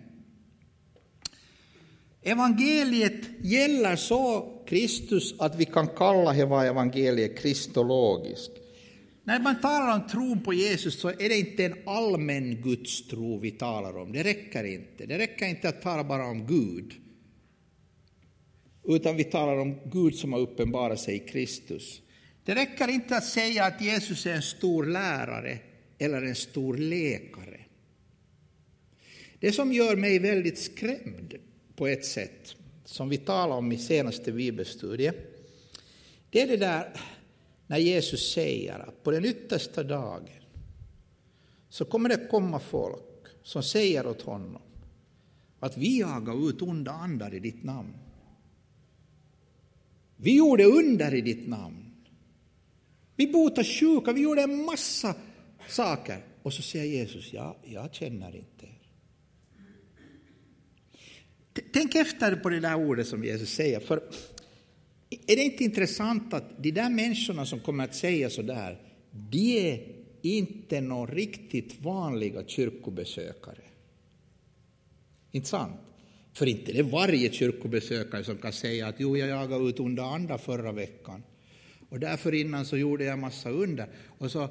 [2.22, 8.67] Evangeliet gäller så Kristus att vi kan kalla evangeliet kristologiskt.
[9.28, 13.52] När man talar om tron på Jesus så är det inte en allmän gudstro vi
[13.52, 14.12] talar om.
[14.12, 15.06] Det räcker inte.
[15.06, 16.94] Det räcker inte att tala bara om Gud.
[18.84, 22.02] Utan vi talar om Gud som har uppenbarat sig i Kristus.
[22.46, 25.60] Det räcker inte att säga att Jesus är en stor lärare
[25.98, 27.60] eller en stor läkare.
[29.40, 31.36] Det som gör mig väldigt skrämd
[31.76, 35.16] på ett sätt, som vi talade om i senaste bibelstudien,
[36.30, 36.94] det är det där
[37.68, 40.30] när Jesus säger att på den yttersta dagen
[41.70, 44.62] så kommer det komma folk som säger åt honom
[45.60, 47.94] att vi jagar ut onda andar i ditt namn.
[50.18, 51.94] Vi gjorde under i ditt namn.
[53.16, 55.16] Vi botade sjuka, vi gjorde en massa
[55.68, 56.26] saker.
[56.44, 58.78] Och så säger Jesus, ja, jag känner inte er.
[61.74, 64.04] Tänk efter på det där ordet som Jesus säger, för
[65.10, 69.72] är det inte intressant att de där människorna som kommer att säga så där, de
[69.72, 73.62] är inte några riktigt vanliga kyrkobesökare.
[75.32, 75.76] Inte sant?
[76.34, 80.04] För inte det är varje kyrkobesökare som kan säga att jo, jag jagade ut onda
[80.04, 81.24] andra förra veckan.
[81.90, 83.90] Och därför innan så gjorde jag massa under.
[84.18, 84.50] Och så...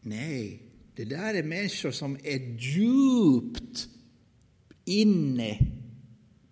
[0.00, 0.62] Nej,
[0.94, 3.88] det där är människor som är djupt
[4.84, 5.58] inne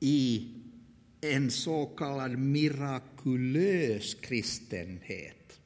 [0.01, 0.49] i
[1.20, 5.61] en så kallad mirakulös kristenhet.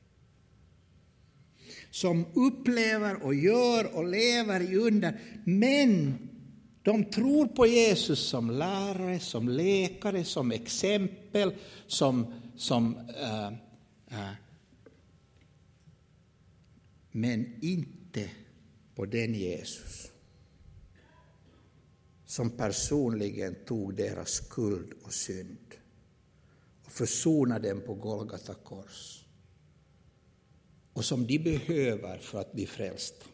[1.90, 6.18] Som upplever och gör och lever i under, men
[6.82, 11.54] de tror på Jesus som lärare, som läkare, som exempel,
[11.86, 12.34] som...
[12.56, 13.46] som äh,
[14.18, 14.34] äh,
[17.12, 18.30] men inte
[18.94, 20.11] på den Jesus
[22.32, 25.74] som personligen tog deras skuld och synd
[26.84, 29.24] och försonade dem på Golgata kors
[30.92, 33.26] och som de behöver för att bli frälsta.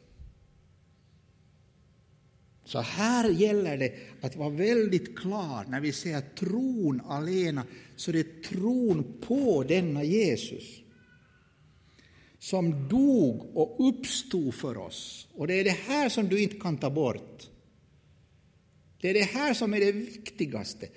[2.65, 7.65] Så här gäller det att vara väldigt klar när vi säger tron alena,
[7.97, 10.81] så det är tron på denna Jesus
[12.39, 15.29] som dog och uppstod för oss.
[15.35, 17.51] Och det är det här som du inte kan ta bort.
[19.01, 20.89] Det är det här som är det viktigaste.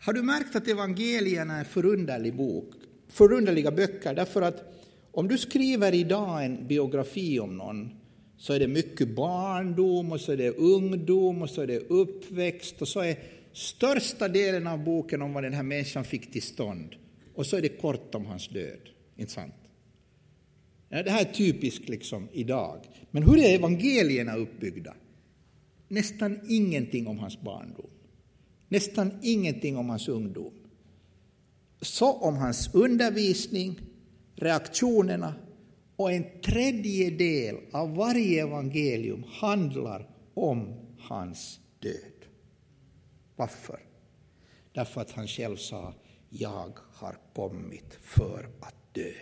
[0.00, 2.74] Har du märkt att evangelierna är förunderlig bok,
[3.08, 4.14] förunderliga böcker?
[4.14, 4.74] Därför att
[5.12, 7.90] om du skriver idag en biografi om någon
[8.36, 12.82] så är det mycket barndom och så är det ungdom och så är det uppväxt
[12.82, 13.16] och så är
[13.52, 16.96] största delen av boken om vad den här människan fick till stånd.
[17.34, 18.80] Och så är det kort om hans död.
[19.16, 19.54] Inte sant?
[20.88, 22.80] Det här är typiskt liksom idag.
[23.10, 24.94] Men hur är evangelierna uppbyggda?
[25.88, 27.90] Nästan ingenting om hans barndom.
[28.68, 30.52] Nästan ingenting om hans ungdom.
[31.80, 33.80] Så om hans undervisning,
[34.34, 35.34] reaktionerna
[36.00, 42.26] Och en tredjedel av varje evangelium handlar om hans död.
[43.36, 43.80] Varför?
[44.72, 45.94] Därför att han själv sa,
[46.28, 49.12] jag har kommit för att dö.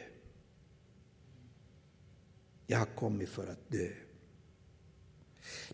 [2.66, 3.88] Jag har kommit för att dö.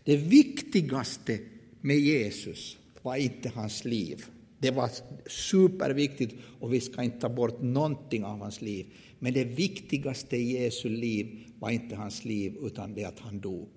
[0.03, 1.39] Det viktigaste
[1.81, 4.25] med Jesus var inte hans liv.
[4.59, 4.89] Det var
[5.27, 8.85] superviktigt och vi ska inte ta bort någonting av hans liv.
[9.19, 13.69] Men det viktigaste i Jesu liv var inte hans liv utan det att han dog.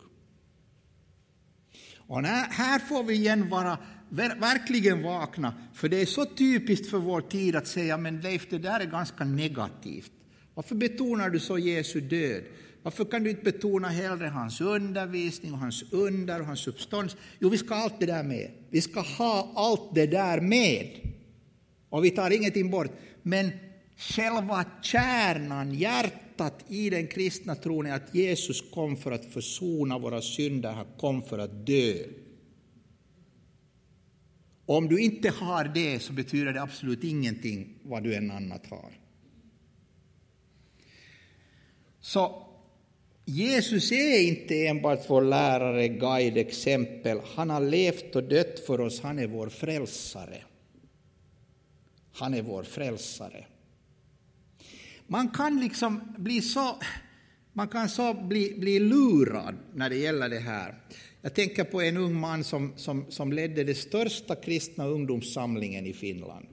[1.97, 3.79] Och här får vi igen vara
[4.41, 8.59] verkligen vakna, för det är så typiskt för vår tid att säga men Leif, det
[8.59, 10.13] där är ganska negativt.
[10.55, 12.43] Varför betonar du så Jesu död?
[12.87, 17.17] Varför kan du inte betona hellre hans undervisning och hans under och hans substans?
[17.39, 18.51] Jo, vi ska ha allt det där med.
[18.71, 20.87] Vi ska ha allt det där med.
[21.89, 22.91] Och vi tar ingenting bort.
[23.23, 23.51] Men
[23.97, 30.23] själva kärnan, hjärtat i den kristna tron är att Jesus kom för att försona våra
[30.23, 31.95] synder, han kom för att dö.
[34.67, 38.91] Om du inte har det så betyder det absolut ingenting vad du än annat har.
[42.01, 42.46] Så
[43.29, 47.21] Jesus är inte enbart vår lärare, guide, exempel.
[47.35, 50.43] Han har levt och dött för oss, han är vår frälsare.
[52.13, 53.47] Han är vår frälsare.
[55.07, 56.77] Man kan liksom bli så,
[57.53, 60.75] man kan så bli, bli lurad när det gäller det här.
[61.23, 65.93] Jag tänker på en ung man som, som, som ledde den största kristna ungdomssamlingen i
[65.93, 66.47] Finland.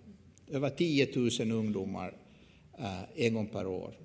[0.52, 1.08] Över 10
[1.40, 2.18] 000 ungdomar
[2.80, 3.98] eh, en gång per år.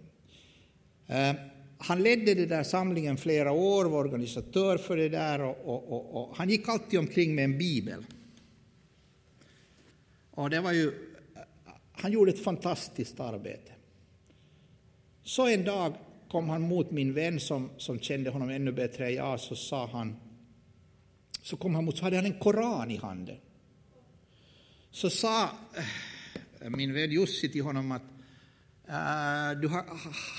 [1.07, 1.33] Eh,
[1.79, 6.23] han ledde den där samlingen flera år, var organisatör för det där och, och, och,
[6.23, 8.05] och, han gick alltid omkring med en bibel.
[10.31, 10.93] Och det var ju,
[11.93, 13.73] han gjorde ett fantastiskt arbete.
[15.23, 15.95] Så en dag
[16.29, 19.87] kom han mot min vän som, som kände honom ännu bättre än jag, så sa
[19.87, 20.17] han,
[21.43, 23.37] så kom han mot, så hade han en koran i handen.
[24.91, 25.51] Så sa
[26.61, 28.03] eh, min vän Jussi till honom att
[28.89, 29.85] Uh, du har,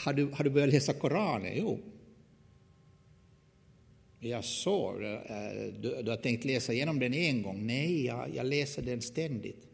[0.06, 1.54] har, du, har du börjat läsa Koranen?
[1.58, 1.80] Jo.
[4.20, 7.68] Jag så, uh, eh, du, du, har tänkt läsa igenom den en gång?
[7.68, 9.68] Nej, jag, jag läser den ständigt.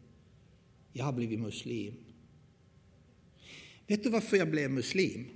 [0.92, 1.94] Jag har blivit muslim.
[3.86, 5.26] Vet du varför jag blev muslim?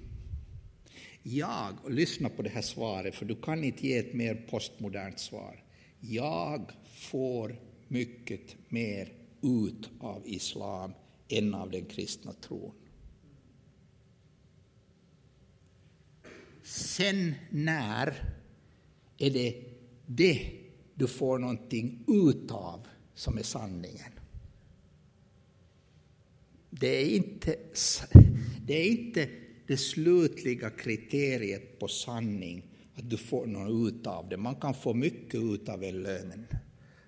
[1.23, 5.19] Jag, och lyssna på det här svaret, för du kan inte ge ett mer postmodernt
[5.19, 5.63] svar.
[6.01, 7.57] Jag får
[7.89, 10.93] mycket mer ut av islam
[11.29, 12.73] än av den kristna tron.
[16.63, 18.35] Sen när
[19.19, 19.55] är det
[20.07, 20.51] det
[20.95, 24.13] du får någonting utav som är sanningen.
[26.71, 27.57] Det är inte
[28.67, 29.29] det, är inte
[29.67, 32.63] det slutliga kriteriet på sanning
[32.95, 34.37] att du får något utav det.
[34.37, 36.47] Man kan få mycket utav en lögn.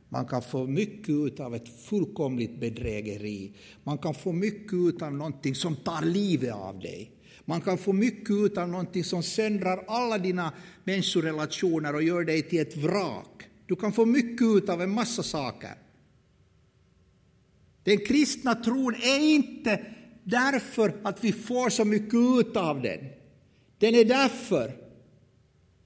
[0.08, 3.52] Man kan få mycket ut av ett fullkomligt bedrägeri.
[3.84, 7.10] Man kan få mycket ut av någonting som tar livet av dig.
[7.44, 10.52] Man kan få mycket ut av någonting som söndrar alla dina
[10.84, 13.42] människorelationer och gör dig till ett vrak.
[13.66, 15.74] Du kan få mycket ut av en massa saker.
[17.84, 19.80] Den kristna tron är inte
[20.24, 22.98] därför att vi får så mycket ut av den.
[23.78, 24.76] Den är därför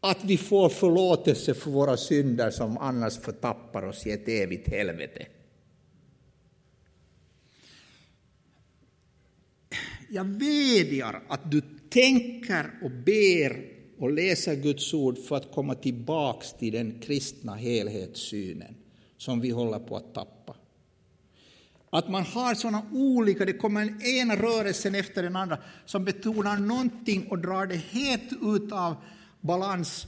[0.00, 5.26] att vi får förlåtelse för våra synder som annars förtappar oss i ett evigt helvete.
[10.10, 16.52] Jag vädjar att du tänker och ber och läser Guds ord för att komma tillbaks
[16.52, 18.74] till den kristna helhetssynen
[19.16, 20.56] som vi håller på att tappa.
[21.90, 26.58] Att man har sådana olika, det kommer en ena rörelsen efter den andra som betonar
[26.58, 28.96] någonting och drar det helt ut av
[29.40, 30.06] balans.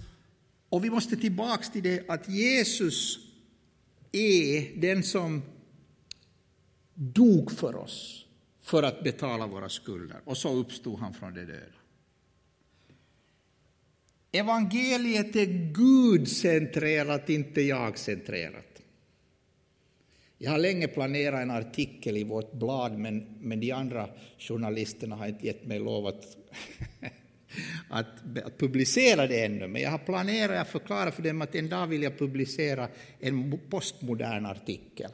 [0.68, 3.18] Och vi måste tillbaks till det att Jesus
[4.12, 5.42] är den som
[6.94, 8.27] dog för oss
[8.68, 10.20] för att betala våra skulder.
[10.24, 11.78] Och så uppstod han från de döda.
[14.32, 18.82] Evangeliet är Gud-centrerat, inte jag-centrerat.
[20.38, 24.08] Jag har länge planerat en artikel i vårt blad, men, men de andra
[24.38, 26.36] journalisterna har inte gett mig lov att,
[27.88, 29.68] att, att publicera det ännu.
[29.68, 32.88] Men jag har planerat, jag förklarar för dem att en dag vill jag publicera
[33.20, 35.10] en postmodern artikel.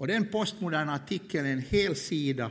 [0.00, 2.50] Och den postmoderna artikeln är en hel sida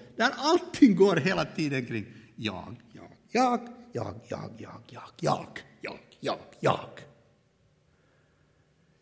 [0.15, 2.05] där allting går hela tiden kring
[2.35, 3.59] jag, jag, jag,
[3.91, 5.47] jag, jag, jag, jag, jag,
[5.81, 6.89] jag, jag, jag.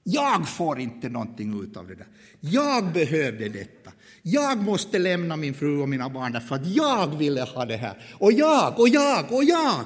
[0.03, 2.07] Jag får inte någonting ut av det där.
[2.39, 3.91] Jag behövde detta.
[4.21, 8.15] Jag måste lämna min fru och mina barn därför att jag ville ha det här.
[8.19, 9.85] Och jag, och jag, och jag.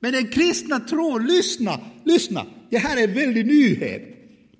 [0.00, 4.02] Men den kristna tron, lyssna, lyssna, det här är en väldig nyhet.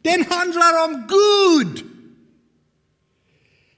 [0.03, 1.85] Den handlar om Gud.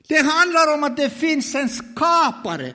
[0.09, 2.75] Det handlar om att det finns en skapare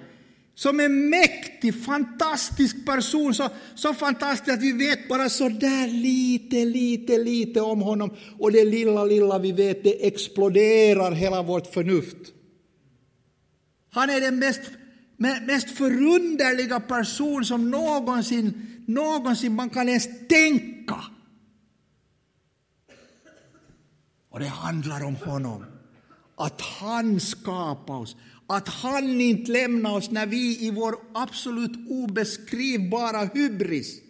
[0.55, 6.65] som är mäktig, fantastisk person, så, så fantastisk att vi vet bara så där lite,
[6.65, 8.15] lite, lite om honom.
[8.39, 12.17] Och det lilla, lilla vi vet, det exploderar hela vårt förnuft.
[13.91, 14.61] Han är den mest,
[15.47, 21.03] mest förunderliga person som någonsin, någonsin man kan ens tänka.
[24.29, 25.72] Och det handlar om honom.
[26.35, 28.15] Att han skapade oss,
[28.47, 34.01] att han inte lämnar oss när vi i vår absolut obeskrivbara hybris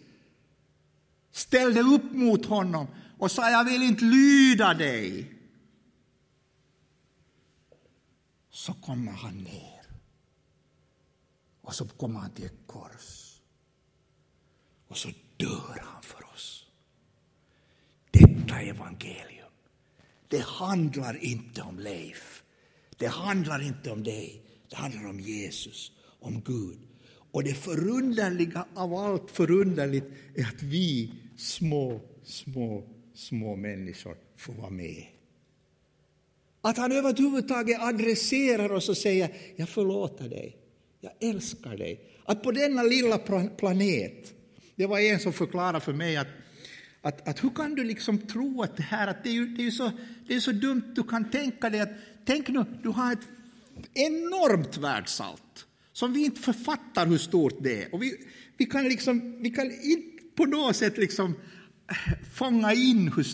[1.32, 2.86] ställde upp mot honom
[3.18, 5.30] och sa jag vill inte lyda dig.
[8.50, 9.74] Så kommer han ner.
[11.60, 13.40] Och så kommer han till ett kors.
[14.88, 16.66] Och så dör han för oss.
[18.10, 19.43] Detta evangelium.
[20.34, 22.42] Det handlar inte om Leif.
[22.96, 24.42] Det handlar inte om dig.
[24.70, 26.78] Det handlar om Jesus, om Gud.
[27.32, 34.70] Och det förunderliga av allt förunderligt är att vi små, små, små människor får vara
[34.70, 35.04] med.
[36.60, 40.56] Att han överhuvudtaget adresserar oss och säger jag förlåter dig,
[41.00, 42.00] jag älskar dig.
[42.24, 43.18] Att på denna lilla
[43.56, 44.34] planet,
[44.74, 46.28] det var en som förklarade för mig att,
[47.04, 49.70] att, att hur kan du liksom tro att det här, att det är, det är,
[49.70, 49.90] så,
[50.26, 51.92] det är så dumt, du kan tänka dig att
[52.24, 53.28] tänk nu, du har ett
[53.94, 57.94] enormt världsalt som vi inte författar hur stort det är.
[57.94, 58.16] Och vi,
[58.56, 61.34] vi kan liksom, vi kan inte på något sätt liksom
[61.90, 63.26] eh, fånga in hur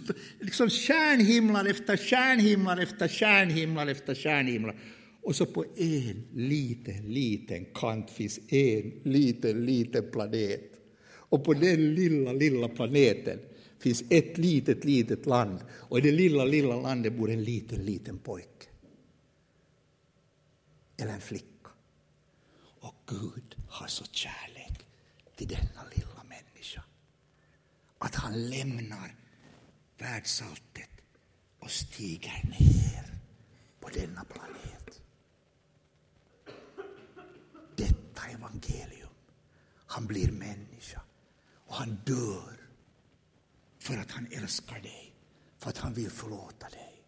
[0.45, 4.77] liksom kärnhimlar efter kärnhimlar efter kärnhimlar efter kärnhimlar.
[5.23, 10.73] Och så på en liten, liten kant finns en liten, liten planet.
[11.13, 13.39] Och på den lilla, lilla planeten
[13.81, 15.65] finns ett litet, litet land.
[15.71, 18.67] Och i det lilla, lilla landet bor en liten, liten pojke
[20.97, 21.71] eller en flicka.
[22.81, 24.87] Och Gud har så kärlek
[25.37, 26.83] till denna lilla människa
[27.99, 29.15] att han lämnar
[29.99, 30.91] världsalltet
[31.59, 33.19] och stiger ner
[33.81, 35.03] på denna planet.
[37.77, 39.09] Detta evangelium.
[39.87, 41.01] Han blir människa
[41.67, 42.60] och han dör
[43.81, 45.15] för att han älskar dig,
[45.59, 47.05] för att han vill förlåta dig.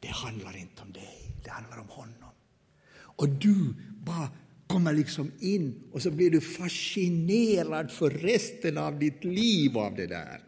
[0.00, 2.30] Det handlar inte om dig, det handlar om honom.
[2.92, 4.28] Och du bara
[4.66, 10.06] kommer liksom in och så blir du fascinerad för resten av ditt liv av det
[10.06, 10.40] där.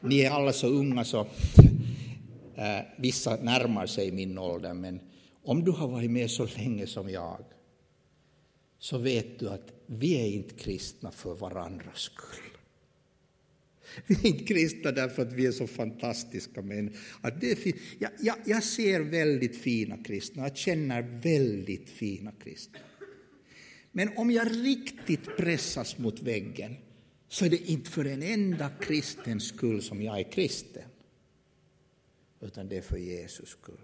[0.00, 1.20] Ni är alla så unga så
[2.54, 5.00] eh, vissa närmar sig min ålder, men
[5.42, 7.44] om du har varit med så länge som jag
[8.82, 12.58] så vet du att vi är inte kristna för varandras skull.
[14.06, 16.62] Vi är inte kristna därför att vi är så fantastiska.
[16.62, 22.32] Men att det är jag, jag, jag ser väldigt fina kristna, jag känner väldigt fina
[22.32, 22.78] kristna.
[23.92, 26.76] Men om jag riktigt pressas mot väggen
[27.28, 30.88] så är det inte för en enda kristens skull som jag är kristen,
[32.40, 33.80] utan det är för Jesus skull.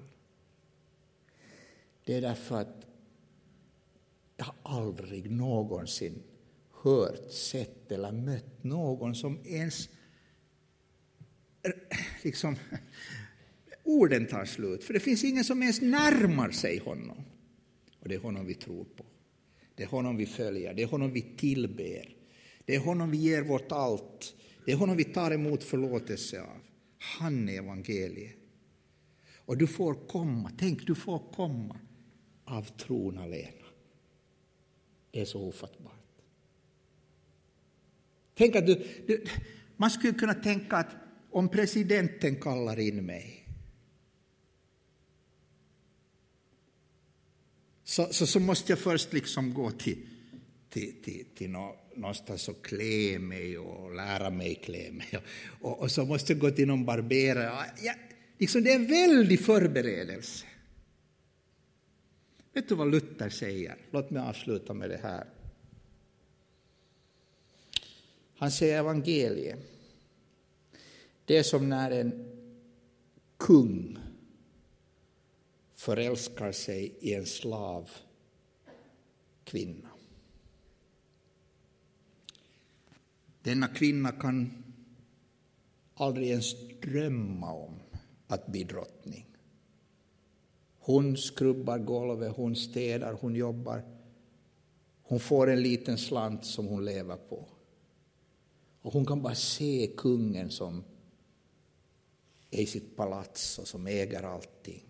[2.05, 2.88] Det är därför att
[4.39, 6.23] jag har aldrig någonsin
[6.83, 9.89] hört, sett eller mött någon som ens
[12.23, 12.57] liksom,
[13.83, 17.25] orden tar slut, för det finns ingen som ens närmar sig honom.
[18.01, 19.05] Och det är honom vi tror på.
[19.75, 22.15] Det är honom vi följer, det är honom vi tillber.
[22.65, 24.35] Det är honom vi ger vårt allt.
[24.65, 26.61] Det är honom vi tar emot förlåtelse av.
[26.99, 28.37] Han är evangeliet.
[29.37, 31.77] Och du får komma, tänk du får komma
[32.45, 33.68] av tron alena.
[35.11, 35.95] Det är så ofattbart.
[38.35, 39.25] Tänk att du, du
[39.77, 40.97] man skulle kunna tänka att
[41.31, 43.49] om presidenten kallar in mig
[47.85, 49.99] så, så, så måste jag först liksom gå till,
[50.71, 51.51] till, till, till
[51.97, 55.09] någonstans och klä mig och lära mig klä mig.
[55.61, 57.65] Och, och så måste jag gå till någon barberare.
[57.83, 57.95] Ja,
[58.39, 60.47] liksom det är en väldig förberedelse.
[62.59, 63.77] Vet du vad Luther säger?
[63.91, 65.27] Låt mig avsluta med det här.
[68.37, 69.59] Han säger evangeliet.
[71.25, 72.41] Det är som när en
[73.37, 73.99] kung
[75.75, 77.91] förälskar sig i en slav
[79.45, 79.89] kvinna.
[83.43, 84.65] Denna kvinna kan
[85.95, 87.81] aldrig ens drömma om
[88.27, 89.28] att bli drottning.
[90.89, 93.85] Hon skrubbar golvet, hon städar, hon jobbar.
[95.03, 97.49] Hon får en liten slant som hon lever på.
[98.83, 100.85] Och hon kan bara se kungen som
[102.51, 104.85] är i sitt palats och som äger allting.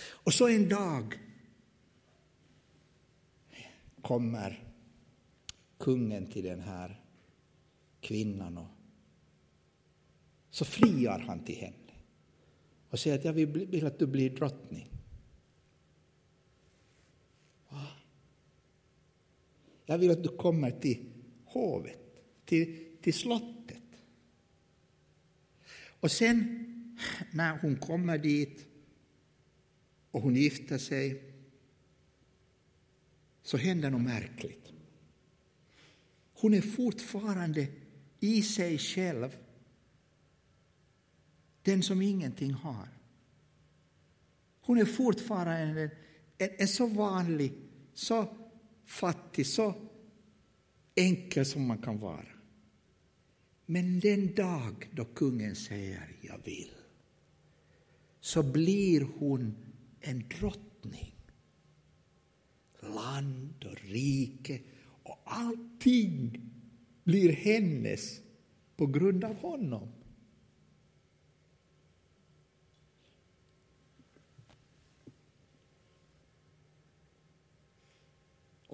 [0.00, 1.14] Och så en dag
[4.02, 4.68] kommer
[5.78, 7.02] kungen till den här
[8.00, 8.68] kvinnan och
[10.50, 11.87] så friar han till henne
[12.90, 14.90] och säger att jag vill, att du blir drottning.
[19.86, 21.04] Jag vill att du kommer till
[21.44, 22.00] hovet,
[22.44, 23.82] till, till slottet.
[26.00, 26.64] Och sen
[27.32, 28.66] när hon kommer dit
[30.10, 31.22] och hon gifter sig
[33.42, 34.72] så händer något märkligt.
[36.32, 37.66] Hon är fortfarande
[38.20, 39.36] i sig själv
[41.68, 42.88] den som ingenting har.
[44.60, 45.90] Hon är fortfarande en,
[46.38, 47.52] en, en så vanlig,
[47.94, 48.28] så
[48.84, 49.74] fattig, så
[50.94, 52.26] enkel som man kan vara.
[53.66, 56.70] Men den dag då kungen säger jag vill,
[58.20, 59.56] så blir hon
[60.00, 61.14] en drottning.
[62.80, 64.60] Land och rike
[65.02, 66.40] och allting
[67.04, 68.20] blir hennes
[68.76, 69.97] på grund av honom.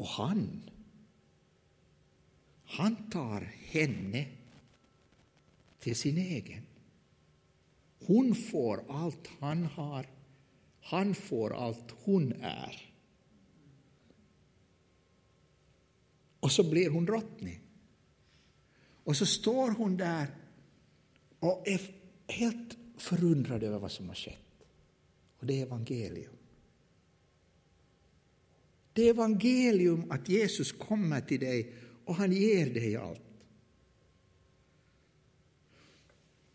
[0.05, 0.71] Och han,
[2.65, 4.27] han tar henne
[5.79, 6.63] till sin egen.
[8.07, 10.07] Hon får allt han har,
[10.81, 12.95] han får allt hon är.
[16.41, 17.61] Och så blir hon drottning.
[19.05, 20.35] Och så står hon där
[21.39, 21.81] och är
[22.29, 24.67] helt förundrad över vad som har skett.
[25.39, 26.37] Och det är evangelium.
[28.95, 31.73] Det är evangelium att Jesus kommer till dig
[32.05, 33.21] och han ger dig allt.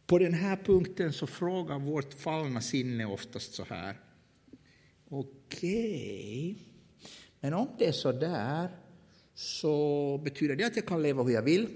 [0.05, 3.99] På den här punkten så frågar vårt fallna sinne oftast så här.
[5.09, 6.63] Okej, okay.
[7.39, 8.69] men om det är så där
[9.33, 11.67] så betyder det att jag kan leva hur jag vill?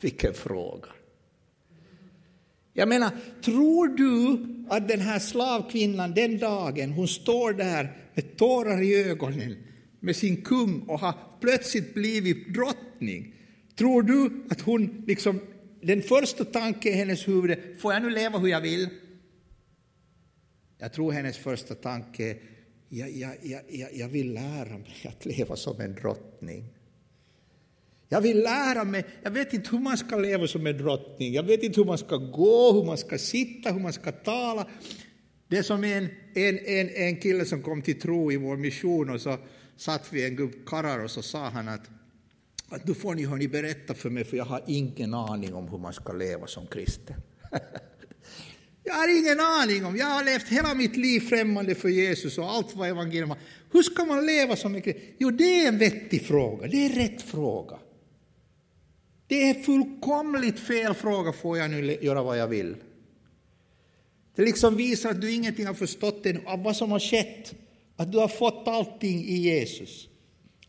[0.00, 0.88] Vilken fråga.
[2.72, 3.10] Jag menar,
[3.42, 4.38] tror du
[4.68, 9.56] att den här slavkvinnan den dagen hon står där med tårar i ögonen
[10.00, 13.34] med sin kung och har plötsligt blivit drottning,
[13.78, 15.40] tror du att hon liksom,
[15.82, 18.88] den första tanken i hennes huvud får jag nu leva hur jag vill?
[20.78, 22.36] Jag tror hennes första tanke är,
[22.88, 23.10] jag,
[23.42, 26.64] jag, jag, jag vill lära mig att leva som en drottning.
[28.08, 31.42] Jag vill lära mig, jag vet inte hur man ska leva som en drottning, jag
[31.42, 34.66] vet inte hur man ska gå, hur man ska sitta, hur man ska tala.
[35.48, 39.10] Det är som en, en, en, en kille som kom till tro i vår mission
[39.10, 39.38] och så
[39.76, 41.90] satt vi en grupp karlar och så sa han att,
[42.68, 45.78] att nu får ni, ni berätta för mig för jag har ingen aning om hur
[45.78, 47.16] man ska leva som kristen.
[48.84, 52.50] jag har ingen aning om, jag har levt hela mitt liv främmande för Jesus och
[52.50, 53.38] allt vad evangelium har.
[53.72, 55.02] Hur ska man leva som en kristen?
[55.18, 57.78] Jo, det är en vettig fråga, det är rätt fråga.
[59.28, 62.76] Det är fullkomligt fel fråga, får jag nu göra vad jag vill?
[64.36, 67.54] Det liksom visar att du ingenting har förstått än av vad som har skett,
[67.96, 70.08] att du har fått allting i Jesus.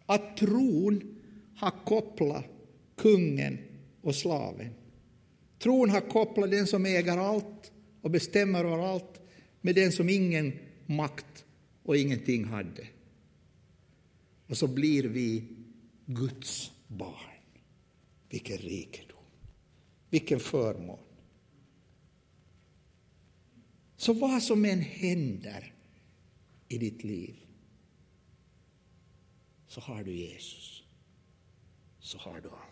[0.05, 1.17] Att tron
[1.55, 2.45] har kopplat
[2.95, 3.57] kungen
[4.01, 4.69] och slaven.
[5.59, 9.21] Tron har kopplat den som äger allt och bestämmer över allt
[9.61, 11.45] med den som ingen makt
[11.83, 12.87] och ingenting hade.
[14.47, 15.43] Och så blir vi
[16.05, 17.13] Guds barn.
[18.29, 19.23] Vilken rikedom,
[20.09, 21.06] vilken förmån.
[23.97, 25.73] Så vad som än händer
[26.67, 27.35] i ditt liv
[29.67, 30.83] så har du Jesus,
[31.99, 32.66] så har du allt.